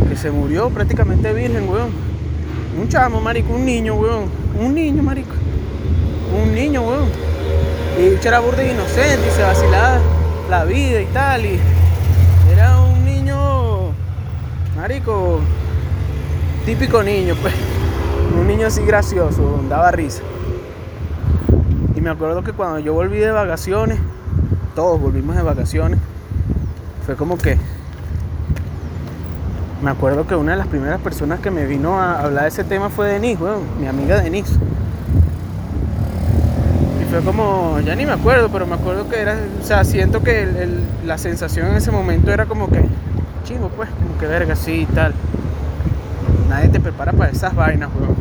Que 0.08 0.16
se 0.16 0.30
murió 0.30 0.70
prácticamente 0.70 1.32
virgen, 1.32 1.68
weón. 1.68 2.07
Un 2.80 2.88
chamo, 2.88 3.20
marico, 3.20 3.52
un 3.54 3.64
niño, 3.64 3.94
weón. 3.94 4.30
Un 4.60 4.72
niño, 4.72 5.02
marico. 5.02 5.32
Un 6.40 6.54
niño, 6.54 6.82
weón. 6.82 7.08
Y 7.98 8.24
era 8.24 8.38
burda 8.38 8.62
inocente 8.62 9.26
y 9.26 9.30
se 9.32 9.42
vacilaba 9.42 9.98
la 10.48 10.64
vida 10.64 11.00
y 11.00 11.06
tal. 11.06 11.44
Y 11.44 11.58
era 12.52 12.80
un 12.80 13.04
niño, 13.04 13.90
marico, 14.76 15.40
típico 16.64 17.02
niño, 17.02 17.34
pues. 17.42 17.52
Un 18.38 18.46
niño 18.46 18.68
así 18.68 18.82
gracioso, 18.82 19.60
daba 19.68 19.90
risa. 19.90 20.22
Y 21.96 22.00
me 22.00 22.10
acuerdo 22.10 22.44
que 22.44 22.52
cuando 22.52 22.78
yo 22.78 22.94
volví 22.94 23.18
de 23.18 23.32
vacaciones, 23.32 23.98
todos 24.76 25.00
volvimos 25.00 25.34
de 25.34 25.42
vacaciones, 25.42 25.98
fue 27.04 27.16
como 27.16 27.36
que 27.38 27.58
me 29.82 29.90
acuerdo 29.90 30.26
que 30.26 30.34
una 30.34 30.52
de 30.52 30.58
las 30.58 30.66
primeras 30.66 31.00
personas 31.00 31.40
que 31.40 31.50
me 31.50 31.66
vino 31.66 32.00
a 32.00 32.20
hablar 32.20 32.44
de 32.44 32.48
ese 32.48 32.64
tema 32.64 32.90
fue 32.90 33.08
Denise, 33.08 33.42
weón, 33.42 33.62
mi 33.80 33.86
amiga 33.86 34.20
Denise. 34.20 34.54
Y 37.00 37.04
fue 37.10 37.20
como, 37.20 37.78
ya 37.80 37.94
ni 37.94 38.04
me 38.04 38.12
acuerdo, 38.12 38.48
pero 38.48 38.66
me 38.66 38.74
acuerdo 38.74 39.08
que 39.08 39.20
era, 39.20 39.36
o 39.60 39.64
sea, 39.64 39.84
siento 39.84 40.22
que 40.22 40.48
la 41.06 41.16
sensación 41.16 41.68
en 41.68 41.76
ese 41.76 41.92
momento 41.92 42.32
era 42.32 42.46
como 42.46 42.68
que, 42.68 42.84
chingo, 43.44 43.68
pues, 43.68 43.88
como 43.90 44.18
que 44.18 44.26
verga, 44.26 44.56
sí 44.56 44.86
y 44.90 44.94
tal. 44.94 45.14
Nadie 46.48 46.68
te 46.68 46.80
prepara 46.80 47.12
para 47.12 47.30
esas 47.30 47.54
vainas, 47.54 47.90
weón. 47.94 48.16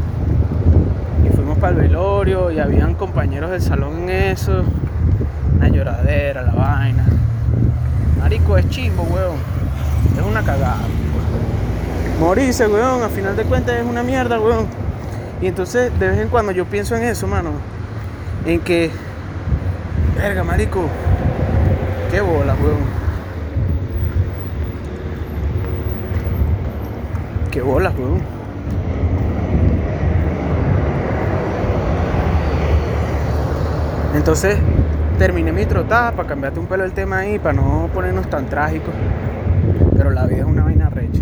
Y 1.25 1.35
fuimos 1.35 1.57
para 1.57 1.73
el 1.73 1.81
velorio 1.81 2.51
y 2.51 2.59
habían 2.59 2.93
compañeros 2.93 3.49
del 3.49 3.61
salón 3.61 4.03
en 4.03 4.09
eso. 4.09 4.63
Una 5.55 5.69
lloradera, 5.69 6.43
la 6.43 6.51
vaina. 6.51 7.05
Marico, 8.19 8.57
es 8.57 8.69
chimbo, 8.69 9.03
weón. 9.03 9.37
Es 10.15 10.23
una 10.23 10.43
cagada. 10.43 10.77
Morirse, 12.19 12.67
weón, 12.67 13.03
a 13.03 13.09
final 13.09 13.35
de 13.35 13.43
cuentas 13.43 13.75
es 13.75 13.85
una 13.85 14.01
mierda, 14.01 14.39
weón. 14.39 14.65
Y 15.39 15.45
entonces 15.45 15.91
de 15.99 16.07
vez 16.07 16.19
en 16.19 16.29
cuando 16.29 16.51
yo 16.51 16.65
pienso 16.65 16.95
en 16.95 17.03
eso, 17.03 17.27
mano. 17.27 17.51
En 18.45 18.59
que, 18.61 18.89
verga, 20.15 20.43
marico, 20.43 20.81
qué 22.09 22.19
bola, 22.19 22.55
weón. 22.55 22.97
Qué 27.51 27.61
bolas, 27.61 27.93
weón. 27.95 28.21
Entonces 34.15 34.57
terminé 35.19 35.51
mi 35.51 35.65
trotada 35.67 36.13
para 36.13 36.27
cambiarte 36.27 36.59
un 36.59 36.65
pelo 36.65 36.83
el 36.83 36.93
tema 36.93 37.19
ahí, 37.19 37.37
para 37.37 37.53
no 37.53 37.89
ponernos 37.93 38.27
tan 38.27 38.47
trágicos. 38.47 38.93
Pero 39.95 40.09
la 40.09 40.25
vida 40.25 40.39
es 40.39 40.45
una 40.45 40.63
vaina 40.63 40.89
recha. 40.89 41.21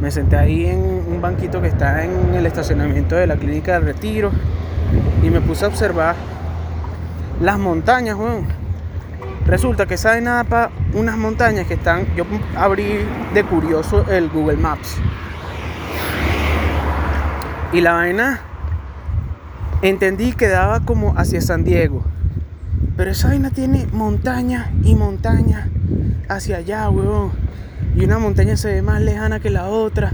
Me 0.00 0.10
senté 0.10 0.36
ahí 0.36 0.66
en 0.66 0.78
un 0.78 1.20
banquito 1.20 1.62
que 1.62 1.68
está 1.68 2.04
en 2.04 2.34
el 2.34 2.44
estacionamiento 2.46 3.16
de 3.16 3.26
la 3.26 3.36
clínica 3.36 3.72
de 3.72 3.80
retiro 3.80 4.30
y 5.22 5.30
me 5.30 5.40
puse 5.40 5.64
a 5.64 5.68
observar 5.68 6.14
las 7.40 7.58
montañas, 7.58 8.16
weón. 8.16 8.46
Resulta 9.46 9.86
que 9.86 9.96
sabe 9.96 10.20
nada 10.20 10.44
para 10.44 10.70
unas 10.92 11.16
montañas 11.16 11.66
que 11.66 11.74
están. 11.74 12.06
Yo 12.16 12.24
abrí 12.56 12.98
de 13.32 13.44
curioso 13.44 14.04
el 14.10 14.28
Google 14.28 14.56
Maps. 14.56 14.96
Y 17.72 17.80
la 17.80 17.92
vaina 17.92 18.40
entendí 19.82 20.32
que 20.32 20.48
daba 20.48 20.80
como 20.80 21.14
hacia 21.16 21.40
San 21.40 21.64
Diego. 21.64 22.04
Pero 22.96 23.10
esa 23.10 23.28
vaina 23.28 23.50
tiene 23.50 23.86
montaña 23.92 24.70
y 24.82 24.94
montaña 24.94 25.68
hacia 26.28 26.56
allá, 26.56 26.88
weón. 26.90 27.30
Y 27.96 28.04
una 28.04 28.18
montaña 28.18 28.58
se 28.58 28.70
ve 28.70 28.82
más 28.82 29.00
lejana 29.00 29.40
que 29.40 29.48
la 29.48 29.68
otra. 29.68 30.12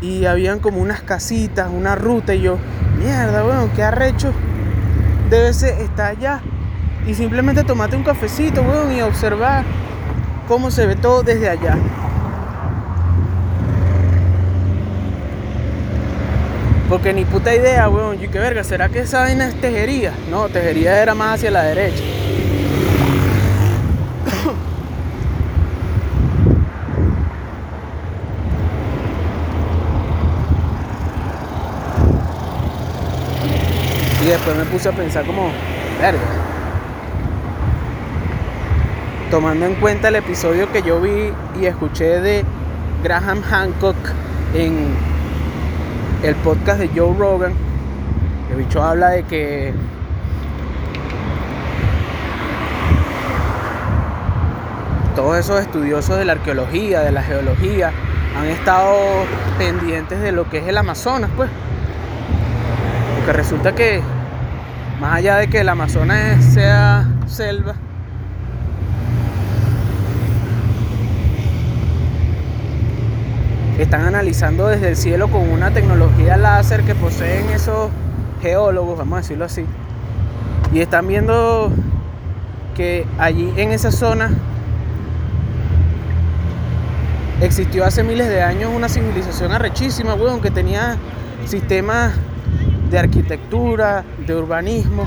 Y 0.00 0.24
habían 0.24 0.60
como 0.60 0.80
unas 0.80 1.02
casitas, 1.02 1.68
una 1.70 1.94
ruta. 1.94 2.34
Y 2.34 2.40
yo, 2.40 2.56
mierda, 2.98 3.44
weón, 3.44 3.68
qué 3.76 3.82
arrecho. 3.82 4.32
Debe 5.28 5.52
ser, 5.52 5.78
está 5.82 6.08
allá. 6.08 6.40
Y 7.06 7.14
simplemente 7.14 7.64
tomate 7.64 7.96
un 7.96 8.02
cafecito, 8.02 8.62
weón, 8.62 8.92
y 8.92 9.02
observar 9.02 9.64
cómo 10.48 10.70
se 10.70 10.86
ve 10.86 10.96
todo 10.96 11.22
desde 11.22 11.50
allá. 11.50 11.76
Porque 16.88 17.12
ni 17.12 17.26
puta 17.26 17.54
idea, 17.54 17.90
weón. 17.90 18.24
Y 18.24 18.28
qué 18.28 18.38
verga, 18.38 18.64
¿será 18.64 18.88
que 18.88 19.00
esa 19.00 19.20
vaina 19.20 19.48
es 19.48 19.60
tejería? 19.60 20.14
No, 20.30 20.48
tejería 20.48 21.02
era 21.02 21.14
más 21.14 21.34
hacia 21.34 21.50
la 21.50 21.62
derecha. 21.64 22.02
Y 34.28 34.30
después 34.30 34.54
me 34.58 34.64
puse 34.64 34.90
a 34.90 34.92
pensar 34.92 35.24
como, 35.24 35.50
verga. 36.02 36.20
Tomando 39.30 39.64
en 39.64 39.74
cuenta 39.76 40.08
el 40.08 40.16
episodio 40.16 40.70
que 40.70 40.82
yo 40.82 41.00
vi 41.00 41.32
y 41.58 41.64
escuché 41.64 42.20
de 42.20 42.44
Graham 43.02 43.40
Hancock 43.40 43.96
en 44.54 44.88
el 46.22 46.34
podcast 46.36 46.80
de 46.80 46.88
Joe 46.88 47.16
Rogan, 47.16 47.54
el 48.50 48.56
bicho 48.56 48.82
habla 48.82 49.08
de 49.10 49.22
que 49.22 49.72
todos 55.16 55.38
esos 55.38 55.58
estudiosos 55.60 56.18
de 56.18 56.26
la 56.26 56.32
arqueología, 56.32 57.00
de 57.00 57.12
la 57.12 57.22
geología, 57.22 57.92
han 58.38 58.46
estado 58.48 58.94
pendientes 59.56 60.20
de 60.20 60.32
lo 60.32 60.50
que 60.50 60.58
es 60.58 60.68
el 60.68 60.76
Amazonas, 60.76 61.30
pues. 61.34 61.48
Porque 63.16 63.32
resulta 63.32 63.74
que, 63.74 64.02
más 65.00 65.16
allá 65.16 65.36
de 65.36 65.48
que 65.48 65.60
el 65.60 65.68
Amazonas 65.68 66.44
sea 66.44 67.08
selva, 67.26 67.74
están 73.78 74.04
analizando 74.06 74.66
desde 74.66 74.88
el 74.88 74.96
cielo 74.96 75.28
con 75.28 75.48
una 75.48 75.70
tecnología 75.70 76.36
láser 76.36 76.82
que 76.82 76.96
poseen 76.96 77.48
esos 77.50 77.90
geólogos, 78.42 78.98
vamos 78.98 79.18
a 79.18 79.20
decirlo 79.20 79.44
así. 79.44 79.64
Y 80.72 80.80
están 80.80 81.06
viendo 81.06 81.70
que 82.74 83.06
allí 83.18 83.52
en 83.56 83.70
esa 83.70 83.92
zona 83.92 84.30
existió 87.40 87.84
hace 87.84 88.02
miles 88.02 88.28
de 88.28 88.42
años 88.42 88.72
una 88.74 88.88
civilización 88.88 89.52
arrechísima, 89.52 90.14
weón, 90.14 90.40
que 90.40 90.50
tenía 90.50 90.96
sistemas 91.46 92.14
de 92.90 92.98
arquitectura, 92.98 94.04
de 94.26 94.34
urbanismo, 94.34 95.06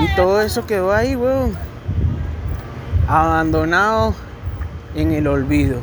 y 0.00 0.14
todo 0.16 0.40
eso 0.40 0.66
quedó 0.66 0.92
ahí, 0.92 1.16
weón, 1.16 1.52
abandonado 3.08 4.14
en 4.94 5.12
el 5.12 5.26
olvido. 5.26 5.80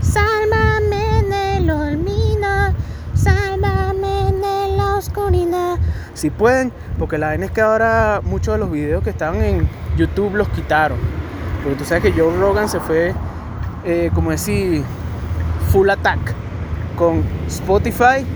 Sálvame 0.00 1.18
en 1.18 1.32
el 1.32 1.70
olvido, 1.70 2.74
sálvame 3.14 4.28
en 4.28 4.76
la 4.76 4.96
oscuridad. 4.96 5.78
Si 6.14 6.30
pueden, 6.30 6.72
porque 6.98 7.18
la 7.18 7.28
vaina 7.28 7.46
es 7.46 7.50
que 7.50 7.60
ahora 7.60 8.20
muchos 8.22 8.54
de 8.54 8.58
los 8.58 8.70
videos 8.70 9.02
que 9.02 9.10
estaban 9.10 9.42
en 9.42 9.68
YouTube 9.96 10.34
los 10.34 10.48
quitaron. 10.48 10.98
Porque 11.62 11.78
tú 11.78 11.84
sabes 11.84 12.02
que 12.02 12.12
Joe 12.12 12.36
Rogan 12.36 12.68
se 12.68 12.80
fue, 12.80 13.14
eh, 13.84 14.10
como 14.14 14.30
decir, 14.30 14.82
full 15.70 15.88
attack 15.90 16.18
con 16.96 17.24
Spotify 17.46 18.26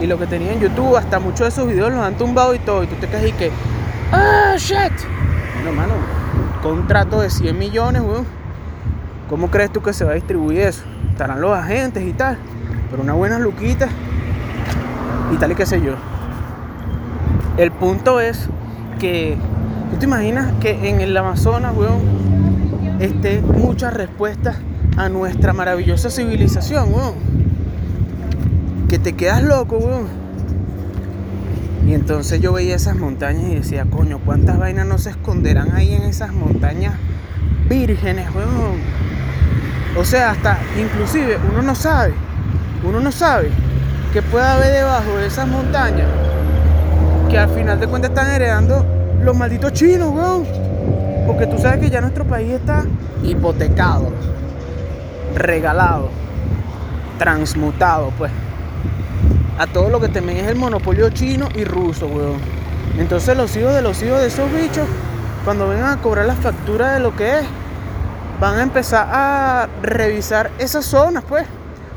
y 0.00 0.06
lo 0.06 0.18
que 0.18 0.26
tenía 0.26 0.52
en 0.52 0.60
YouTube, 0.60 0.96
hasta 0.96 1.18
muchos 1.18 1.40
de 1.40 1.48
esos 1.48 1.66
videos 1.66 1.92
los 1.92 2.00
han 2.00 2.16
tumbado 2.16 2.54
y 2.54 2.58
todo. 2.58 2.82
Y 2.82 2.86
tú 2.86 2.96
te 2.96 3.06
quedas 3.08 3.26
y 3.26 3.32
que, 3.32 3.50
ah, 4.12 4.54
shit. 4.56 4.92
Bueno, 5.54 5.72
mano, 5.72 5.94
contrato 6.62 7.20
de 7.20 7.30
100 7.30 7.58
millones, 7.58 8.02
weón. 8.02 8.26
¿Cómo 9.28 9.50
crees 9.50 9.72
tú 9.72 9.80
que 9.80 9.92
se 9.92 10.04
va 10.04 10.12
a 10.12 10.14
distribuir 10.14 10.60
eso? 10.60 10.82
Estarán 11.10 11.40
los 11.40 11.56
agentes 11.56 12.06
y 12.06 12.12
tal, 12.12 12.36
pero 12.90 13.02
una 13.02 13.14
buena 13.14 13.38
luquita 13.38 13.88
y 15.32 15.36
tal 15.36 15.52
y 15.52 15.54
qué 15.54 15.64
sé 15.64 15.80
yo. 15.80 15.94
El 17.56 17.70
punto 17.70 18.20
es 18.20 18.48
que, 18.98 19.36
¿tú 19.90 19.96
te 19.96 20.04
imaginas 20.04 20.52
que 20.60 20.88
en 20.88 21.00
el 21.00 21.16
Amazonas, 21.16 21.74
weón, 21.74 22.00
esté 23.00 23.40
muchas 23.40 23.94
respuestas 23.94 24.56
a 24.96 25.08
nuestra 25.08 25.52
maravillosa 25.52 26.10
civilización, 26.10 26.92
weón? 26.92 27.43
Que 28.94 29.00
te 29.00 29.14
quedas 29.14 29.42
loco, 29.42 29.78
weón. 29.78 30.06
Y 31.84 31.94
entonces 31.94 32.40
yo 32.40 32.52
veía 32.52 32.76
esas 32.76 32.94
montañas 32.94 33.42
y 33.50 33.56
decía, 33.56 33.86
coño, 33.90 34.20
¿cuántas 34.24 34.56
vainas 34.56 34.86
no 34.86 34.98
se 34.98 35.10
esconderán 35.10 35.72
ahí 35.74 35.94
en 35.94 36.02
esas 36.02 36.32
montañas 36.32 36.94
vírgenes, 37.68 38.32
weón? 38.32 38.78
O 39.98 40.04
sea, 40.04 40.30
hasta 40.30 40.60
inclusive 40.80 41.40
uno 41.50 41.62
no 41.62 41.74
sabe, 41.74 42.14
uno 42.84 43.00
no 43.00 43.10
sabe 43.10 43.48
que 44.12 44.22
puede 44.22 44.46
haber 44.46 44.72
debajo 44.72 45.16
de 45.16 45.26
esas 45.26 45.48
montañas 45.48 46.06
que 47.28 47.36
al 47.36 47.48
final 47.48 47.80
de 47.80 47.88
cuentas 47.88 48.12
están 48.12 48.30
heredando 48.30 48.86
los 49.20 49.36
malditos 49.36 49.72
chinos, 49.72 50.12
weón. 50.12 50.46
Porque 51.26 51.48
tú 51.48 51.58
sabes 51.58 51.80
que 51.80 51.90
ya 51.90 52.00
nuestro 52.00 52.24
país 52.24 52.52
está 52.52 52.84
hipotecado, 53.24 54.12
regalado, 55.34 56.10
transmutado, 57.18 58.12
pues. 58.16 58.30
A 59.58 59.66
todo 59.68 59.88
lo 59.88 60.00
que 60.00 60.08
temen 60.08 60.36
es 60.36 60.48
el 60.48 60.56
monopolio 60.56 61.10
chino 61.10 61.48
y 61.54 61.64
ruso, 61.64 62.06
weón. 62.06 62.38
Entonces 62.98 63.36
los 63.36 63.54
hijos 63.56 63.72
de 63.72 63.82
los 63.82 64.02
hijos 64.02 64.20
de 64.20 64.26
esos 64.26 64.52
bichos, 64.52 64.86
cuando 65.44 65.68
vengan 65.68 65.98
a 65.98 66.02
cobrar 66.02 66.26
la 66.26 66.34
factura 66.34 66.94
de 66.94 67.00
lo 67.00 67.14
que 67.14 67.38
es, 67.38 67.46
van 68.40 68.58
a 68.58 68.62
empezar 68.62 69.08
a 69.10 69.68
revisar 69.82 70.50
esas 70.58 70.84
zonas, 70.84 71.22
pues. 71.28 71.46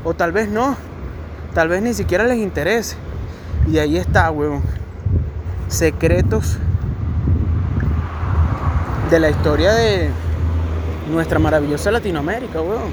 O 0.04 0.14
tal 0.14 0.30
vez 0.30 0.48
no. 0.48 0.76
Tal 1.52 1.68
vez 1.68 1.82
ni 1.82 1.94
siquiera 1.94 2.24
les 2.24 2.38
interese. 2.38 2.96
Y 3.66 3.78
ahí 3.78 3.96
está, 3.96 4.30
weón. 4.30 4.62
Secretos 5.66 6.58
de 9.10 9.18
la 9.18 9.30
historia 9.30 9.72
de 9.72 10.10
nuestra 11.10 11.38
maravillosa 11.40 11.90
Latinoamérica, 11.90 12.60
weón. 12.60 12.92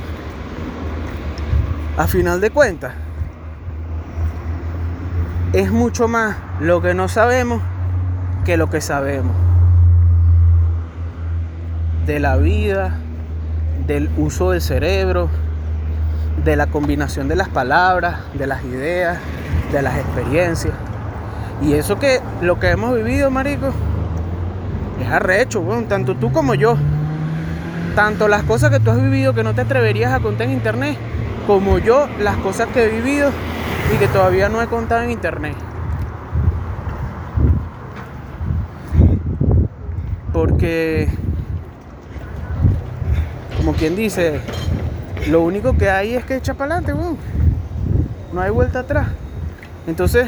A 1.98 2.08
final 2.08 2.42
de 2.42 2.50
cuentas, 2.50 2.94
es 5.56 5.72
mucho 5.72 6.10
más 6.10 6.36
lo 6.60 6.82
que 6.82 6.94
no 6.94 7.08
sabemos 7.08 7.62
que 8.44 8.58
lo 8.58 8.70
que 8.70 8.82
sabemos. 8.82 9.34
De 12.06 12.20
la 12.20 12.36
vida, 12.36 12.98
del 13.88 14.10
uso 14.18 14.52
del 14.52 14.60
cerebro, 14.60 15.30
de 16.44 16.58
la 16.58 16.68
combinación 16.68 17.30
de 17.30 17.38
las 17.38 17.48
palabras, 17.48 18.18
de 18.34 18.48
las 18.48 18.66
ideas, 18.66 19.18
de 19.72 19.82
las 19.82 19.98
experiencias. 19.98 20.74
Y 21.62 21.72
eso 21.74 21.98
que 22.00 22.20
lo 22.42 22.60
que 22.60 22.72
hemos 22.72 22.94
vivido, 22.94 23.32
marico, 23.32 23.70
es 25.02 25.08
arrecho, 25.10 25.62
weón, 25.62 25.86
tanto 25.86 26.18
tú 26.18 26.34
como 26.34 26.54
yo. 26.54 26.76
Tanto 27.96 28.28
las 28.28 28.44
cosas 28.44 28.72
que 28.72 28.82
tú 28.82 28.92
has 28.92 29.02
vivido 29.02 29.34
que 29.34 29.44
no 29.44 29.56
te 29.56 29.62
atreverías 29.62 30.12
a 30.12 30.20
contar 30.20 30.48
en 30.48 30.54
internet, 30.54 30.98
como 31.48 31.80
yo 31.80 32.10
las 32.20 32.36
cosas 32.38 32.68
que 32.74 32.84
he 32.84 32.90
vivido 32.90 33.32
y 33.94 33.98
que 33.98 34.08
todavía 34.08 34.50
no 34.50 34.62
he 34.62 34.68
contado 34.68 35.04
en 35.04 35.12
internet. 35.12 35.56
Porque, 40.34 41.08
como 43.58 43.74
quien 43.74 43.96
dice, 43.96 44.42
lo 45.30 45.42
único 45.42 45.78
que 45.78 45.90
hay 45.90 46.16
es 46.16 46.26
que 46.26 46.36
echa 46.36 46.54
para 46.54 46.76
adelante. 46.76 47.18
No 48.34 48.42
hay 48.42 48.52
vuelta 48.52 48.80
atrás. 48.80 49.08
Entonces, 49.88 50.28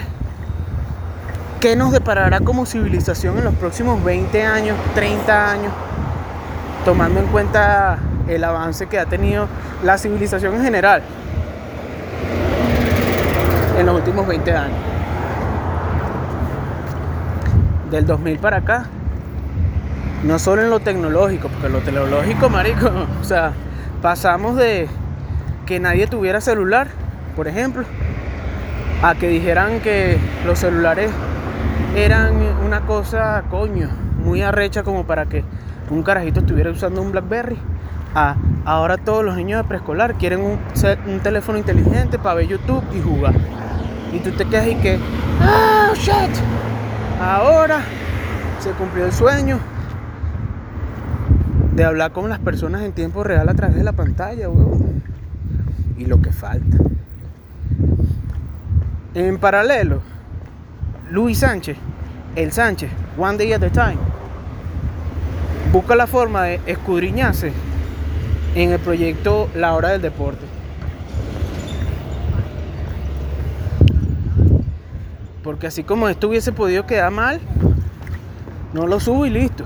¿qué 1.60 1.76
nos 1.76 1.92
deparará 1.92 2.40
como 2.40 2.66
civilización 2.66 3.38
en 3.38 3.44
los 3.44 3.56
próximos 3.56 4.04
20 4.04 4.44
años, 4.44 4.78
30 4.96 5.52
años? 5.52 5.74
Tomando 6.86 7.20
en 7.20 7.28
cuenta 7.28 7.98
el 8.28 8.44
avance 8.44 8.88
que 8.88 9.00
ha 9.00 9.06
tenido 9.06 9.48
la 9.84 9.98
civilización 9.98 10.56
en 10.56 10.64
general 10.64 11.04
en 13.78 13.86
los 13.86 13.96
últimos 13.96 14.28
20 14.28 14.54
años. 14.54 14.78
Del 17.92 18.06
2000 18.06 18.40
para 18.40 18.58
acá, 18.58 18.86
no 20.24 20.40
solo 20.40 20.64
en 20.64 20.70
lo 20.70 20.80
tecnológico, 20.80 21.48
porque 21.48 21.70
lo 21.70 21.80
tecnológico, 21.80 22.50
marico, 22.50 22.92
o 23.22 23.24
sea, 23.24 23.54
pasamos 24.02 24.56
de 24.56 24.88
que 25.66 25.80
nadie 25.80 26.08
tuviera 26.08 26.42
celular, 26.42 26.88
por 27.36 27.48
ejemplo, 27.48 27.84
a 29.04 29.16
que 29.16 29.28
dijeran 29.28 29.80
que 29.80 30.18
los 30.46 30.60
celulares 30.60 31.12
eran 31.96 32.36
una 32.66 32.82
cosa, 32.82 33.44
coño, 33.50 33.90
muy 34.24 34.42
arrecha 34.42 34.84
como 34.84 35.06
para 35.06 35.28
que 35.28 35.44
un 35.90 36.04
carajito 36.04 36.40
estuviera 36.40 36.72
usando 36.72 37.02
un 37.02 37.12
Blackberry. 37.12 37.58
A 38.16 38.36
ahora 38.66 38.98
todos 38.98 39.24
los 39.24 39.38
niños 39.38 39.62
de 39.62 39.68
preescolar 39.68 40.16
quieren 40.16 40.42
un, 40.42 40.60
un 41.08 41.20
teléfono 41.22 41.58
inteligente 41.58 42.20
para 42.20 42.36
ver 42.36 42.48
YouTube 42.48 42.84
y 42.94 43.02
jugar. 43.02 43.34
Y 44.14 44.20
tú 44.20 44.32
te 44.32 44.46
quedas 44.46 44.68
y 44.68 44.76
que, 44.76 44.98
oh 45.42 45.94
shit, 45.96 46.36
ahora 47.22 47.82
se 48.60 48.72
cumplió 48.72 49.06
el 49.06 49.12
sueño 49.12 49.60
de 51.78 51.86
hablar 51.86 52.12
con 52.12 52.28
las 52.28 52.40
personas 52.40 52.82
en 52.82 52.92
tiempo 52.92 53.24
real 53.24 53.48
a 53.48 53.54
través 53.54 53.76
de 53.76 53.84
la 53.84 53.94
pantalla, 53.94 54.50
weón. 54.50 55.04
Y 55.96 56.06
lo 56.06 56.20
que 56.20 56.32
falta. 56.32 56.78
En 59.14 59.38
paralelo, 59.38 60.02
Luis 61.12 61.38
Sánchez, 61.40 61.78
el 62.36 62.52
Sánchez, 62.52 62.90
One 63.16 63.38
Day 63.38 63.54
at 63.54 63.64
a 63.64 63.70
Time, 63.70 63.98
busca 65.72 65.96
la 65.96 66.08
forma 66.08 66.46
de 66.46 66.60
escudriñarse 66.66 67.52
en 68.56 68.72
el 68.72 68.80
proyecto 68.80 69.48
La 69.54 69.76
Hora 69.76 69.90
del 69.90 70.02
Deporte. 70.02 70.47
Porque 75.58 75.68
así 75.68 75.84
como 75.84 76.08
esto 76.08 76.30
hubiese 76.30 76.52
podido 76.52 76.86
quedar 76.86 77.10
mal, 77.10 77.42
no 78.74 78.86
lo 78.86 79.00
subo 79.00 79.26
y 79.26 79.32
listo 79.32 79.66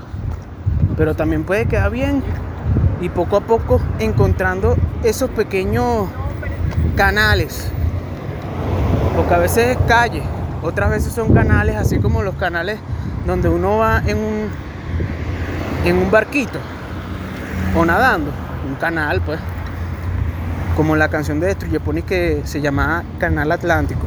pero 0.96 1.14
también 1.14 1.44
puede 1.44 1.66
quedar 1.66 1.90
bien 1.90 2.22
y 3.00 3.08
poco 3.08 3.36
a 3.36 3.40
poco 3.40 3.80
encontrando 3.98 4.76
esos 5.02 5.30
pequeños 5.30 6.08
canales. 6.96 7.68
Porque 9.16 9.34
a 9.34 9.38
veces 9.38 9.76
es 9.76 9.78
calle, 9.88 10.22
otras 10.62 10.90
veces 10.90 11.12
son 11.12 11.34
canales, 11.34 11.76
así 11.76 11.98
como 11.98 12.22
los 12.22 12.36
canales 12.36 12.78
donde 13.26 13.48
uno 13.48 13.78
va 13.78 14.02
en 14.06 14.18
un, 14.18 14.48
en 15.84 15.96
un 15.96 16.10
barquito 16.10 16.58
o 17.76 17.84
nadando, 17.84 18.30
un 18.68 18.76
canal 18.76 19.20
pues, 19.22 19.40
como 20.76 20.96
la 20.96 21.08
canción 21.08 21.40
de 21.40 21.48
Destruye 21.48 21.80
Pony 21.80 22.02
que 22.02 22.42
se 22.44 22.60
llamaba 22.60 23.02
Canal 23.18 23.50
Atlántico. 23.50 24.06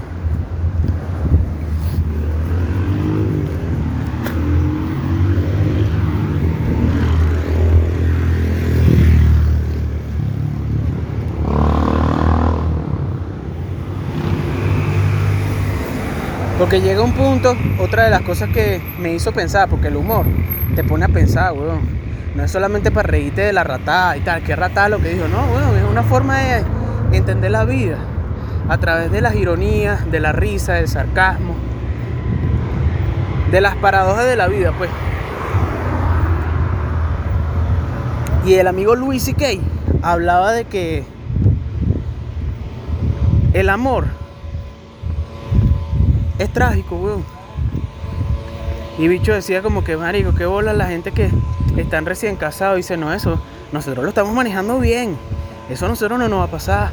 Porque 16.65 16.81
llega 16.81 17.03
un 17.03 17.11
punto, 17.11 17.55
otra 17.77 18.05
de 18.05 18.09
las 18.09 18.23
cosas 18.23 18.49
que 18.49 18.81
me 18.97 19.13
hizo 19.13 19.31
pensar, 19.31 19.69
porque 19.69 19.89
el 19.89 19.97
humor 19.97 20.25
te 20.75 20.83
pone 20.83 21.05
a 21.05 21.07
pensar, 21.07 21.53
weón. 21.53 21.81
No 22.33 22.43
es 22.43 22.49
solamente 22.49 22.89
para 22.89 23.07
reírte 23.07 23.41
de 23.41 23.53
la 23.53 23.63
ratada 23.63 24.17
y 24.17 24.21
tal, 24.21 24.41
que 24.41 24.55
ratada 24.55 24.89
lo 24.89 24.97
que 24.97 25.09
dijo, 25.09 25.27
no, 25.27 25.45
weón, 25.53 25.77
es 25.77 25.83
una 25.83 26.01
forma 26.01 26.39
de 26.39 26.63
entender 27.11 27.51
la 27.51 27.65
vida 27.65 27.99
a 28.67 28.79
través 28.79 29.11
de 29.11 29.21
las 29.21 29.35
ironías, 29.35 30.09
de 30.09 30.19
la 30.19 30.31
risa, 30.31 30.73
del 30.73 30.87
sarcasmo, 30.87 31.53
de 33.51 33.61
las 33.61 33.75
paradojas 33.75 34.25
de 34.25 34.35
la 34.35 34.47
vida, 34.47 34.73
pues. 34.75 34.89
Y 38.43 38.55
el 38.55 38.67
amigo 38.67 38.95
Luis 38.95 39.21
C.K. 39.21 39.45
hablaba 40.01 40.51
de 40.51 40.65
que 40.65 41.03
el 43.53 43.69
amor 43.69 44.05
es 46.39 46.51
trágico, 46.51 46.95
weón. 46.95 47.23
Y 48.97 49.07
bicho 49.07 49.33
decía 49.33 49.61
como 49.61 49.83
que, 49.83 49.97
marico, 49.97 50.33
qué 50.33 50.45
bola 50.45 50.73
la 50.73 50.87
gente 50.87 51.11
que 51.11 51.29
están 51.77 52.05
recién 52.05 52.35
casados. 52.37 52.77
Dice, 52.77 52.95
no, 52.97 53.13
eso, 53.13 53.41
nosotros 53.71 54.03
lo 54.03 54.09
estamos 54.09 54.33
manejando 54.33 54.79
bien. 54.79 55.17
Eso 55.69 55.85
a 55.85 55.89
nosotros 55.89 56.17
no 56.17 56.29
nos 56.29 56.39
va 56.39 56.43
a 56.43 56.47
pasar. 56.47 56.91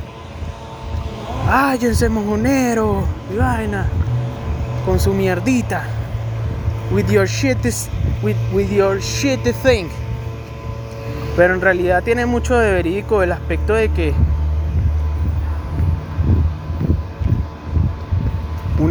Ese 1.80 2.08
mojonero 2.08 3.04
y 3.32 3.36
vaina. 3.36 3.86
Con 4.84 4.98
su 4.98 5.12
mierdita. 5.12 5.84
With 6.90 7.06
your 7.06 7.26
shit 7.26 7.58
with, 8.22 8.36
with 8.52 8.70
your 8.70 9.00
shit 9.00 9.42
thing. 9.62 9.88
Pero 11.36 11.54
en 11.54 11.60
realidad 11.60 12.02
tiene 12.02 12.26
mucho 12.26 12.58
de 12.58 12.72
verídico 12.72 13.22
el 13.22 13.32
aspecto 13.32 13.74
de 13.74 13.90
que 13.90 14.14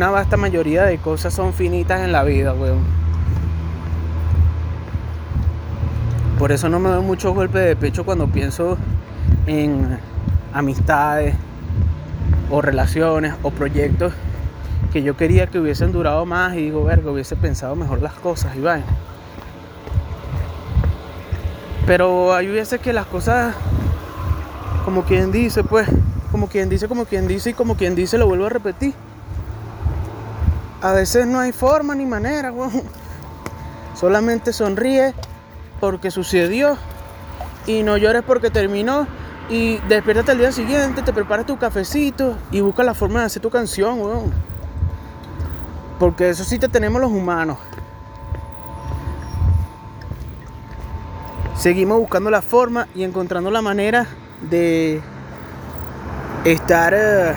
una 0.02 0.10
vasta 0.10 0.36
mayoría 0.36 0.84
de 0.86 0.98
cosas 0.98 1.32
son 1.32 1.54
finitas 1.54 2.02
en 2.02 2.12
la 2.12 2.24
vida, 2.24 2.56
weón. 2.56 2.80
Por 6.40 6.52
eso 6.52 6.70
no 6.70 6.80
me 6.80 6.90
doy 6.90 7.04
mucho 7.04 7.36
golpe 7.36 7.60
de 7.60 7.76
pecho 7.76 8.04
cuando 8.04 8.26
pienso 8.26 8.80
en 9.46 10.00
amistades 10.54 11.36
o 12.50 12.64
relaciones 12.64 13.36
o 13.44 13.52
proyectos 13.52 14.12
que 14.92 15.04
yo 15.04 15.16
quería 15.16 15.46
que 15.46 15.60
hubiesen 15.60 15.92
durado 15.92 16.26
más 16.26 16.56
y 16.56 16.64
digo, 16.64 16.84
verga, 16.84 17.12
hubiese 17.12 17.36
pensado 17.36 17.76
mejor 17.76 18.02
las 18.02 18.14
cosas 18.14 18.56
y 18.56 18.60
vaina. 18.60 18.88
Pero 21.86 22.34
hay 22.34 22.48
veces 22.48 22.82
que 22.82 22.92
las 22.92 23.06
cosas, 23.06 23.54
como 24.84 25.04
quien 25.04 25.32
dice, 25.32 25.64
pues, 25.64 25.88
como 26.32 26.48
quien 26.48 26.70
dice, 26.70 26.88
como 26.88 27.06
quien 27.06 27.28
dice 27.28 27.52
y 27.52 27.54
como 27.54 27.76
quien 27.76 27.94
dice, 27.94 28.18
lo 28.18 28.26
vuelvo 28.26 28.48
a 28.48 28.50
repetir. 28.50 28.96
A 30.82 30.94
veces 30.94 31.28
no 31.28 31.40
hay 31.40 31.52
forma 31.52 31.94
ni 31.94 32.06
manera, 32.06 32.52
weón. 32.52 32.84
Solamente 33.94 34.52
sonríe 34.52 35.14
porque 35.80 36.10
sucedió 36.10 36.78
y 37.68 37.84
no 37.84 37.98
llores 37.98 38.24
porque 38.24 38.50
terminó 38.50 39.06
y 39.48 39.78
despiértate 39.90 40.32
al 40.32 40.38
día 40.40 40.52
siguiente, 40.52 41.04
te 41.04 41.14
preparas 41.14 41.46
tu 41.46 41.58
cafecito 41.58 42.36
y 42.52 42.62
busca 42.62 42.84
la 42.84 42.94
forma 42.96 43.20
de 43.20 43.26
hacer 43.28 43.42
tu 43.42 43.52
canción, 43.52 44.02
weón. 44.02 44.32
Porque 46.00 46.30
eso 46.30 46.44
sí 46.44 46.58
te 46.58 46.68
tenemos 46.68 47.00
los 47.00 47.12
humanos. 47.12 47.60
Seguimos 51.56 52.00
buscando 52.00 52.32
la 52.32 52.42
forma 52.42 52.88
y 52.96 53.04
encontrando 53.04 53.52
la 53.52 53.62
manera 53.62 54.08
de 54.50 55.00
estar 56.44 56.94
eh, 56.96 57.36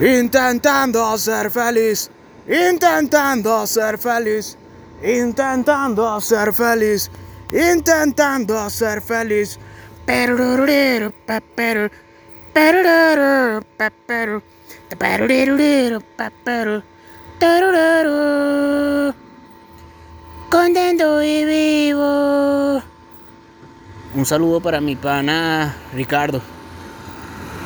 intentando 0.00 1.18
ser 1.18 1.50
feliz, 1.50 2.10
intentando 2.48 3.66
ser 3.66 3.98
feliz, 3.98 4.56
intentando 5.02 6.20
ser 6.20 6.52
feliz, 6.52 7.10
intentando 7.52 8.70
ser 8.70 9.02
feliz. 9.02 9.58
Contento 20.50 21.22
y 21.22 21.44
vivo. 21.44 22.82
Un 24.14 24.26
saludo 24.26 24.60
para 24.60 24.80
mi 24.80 24.96
pana 24.96 25.76
Ricardo. 25.94 26.42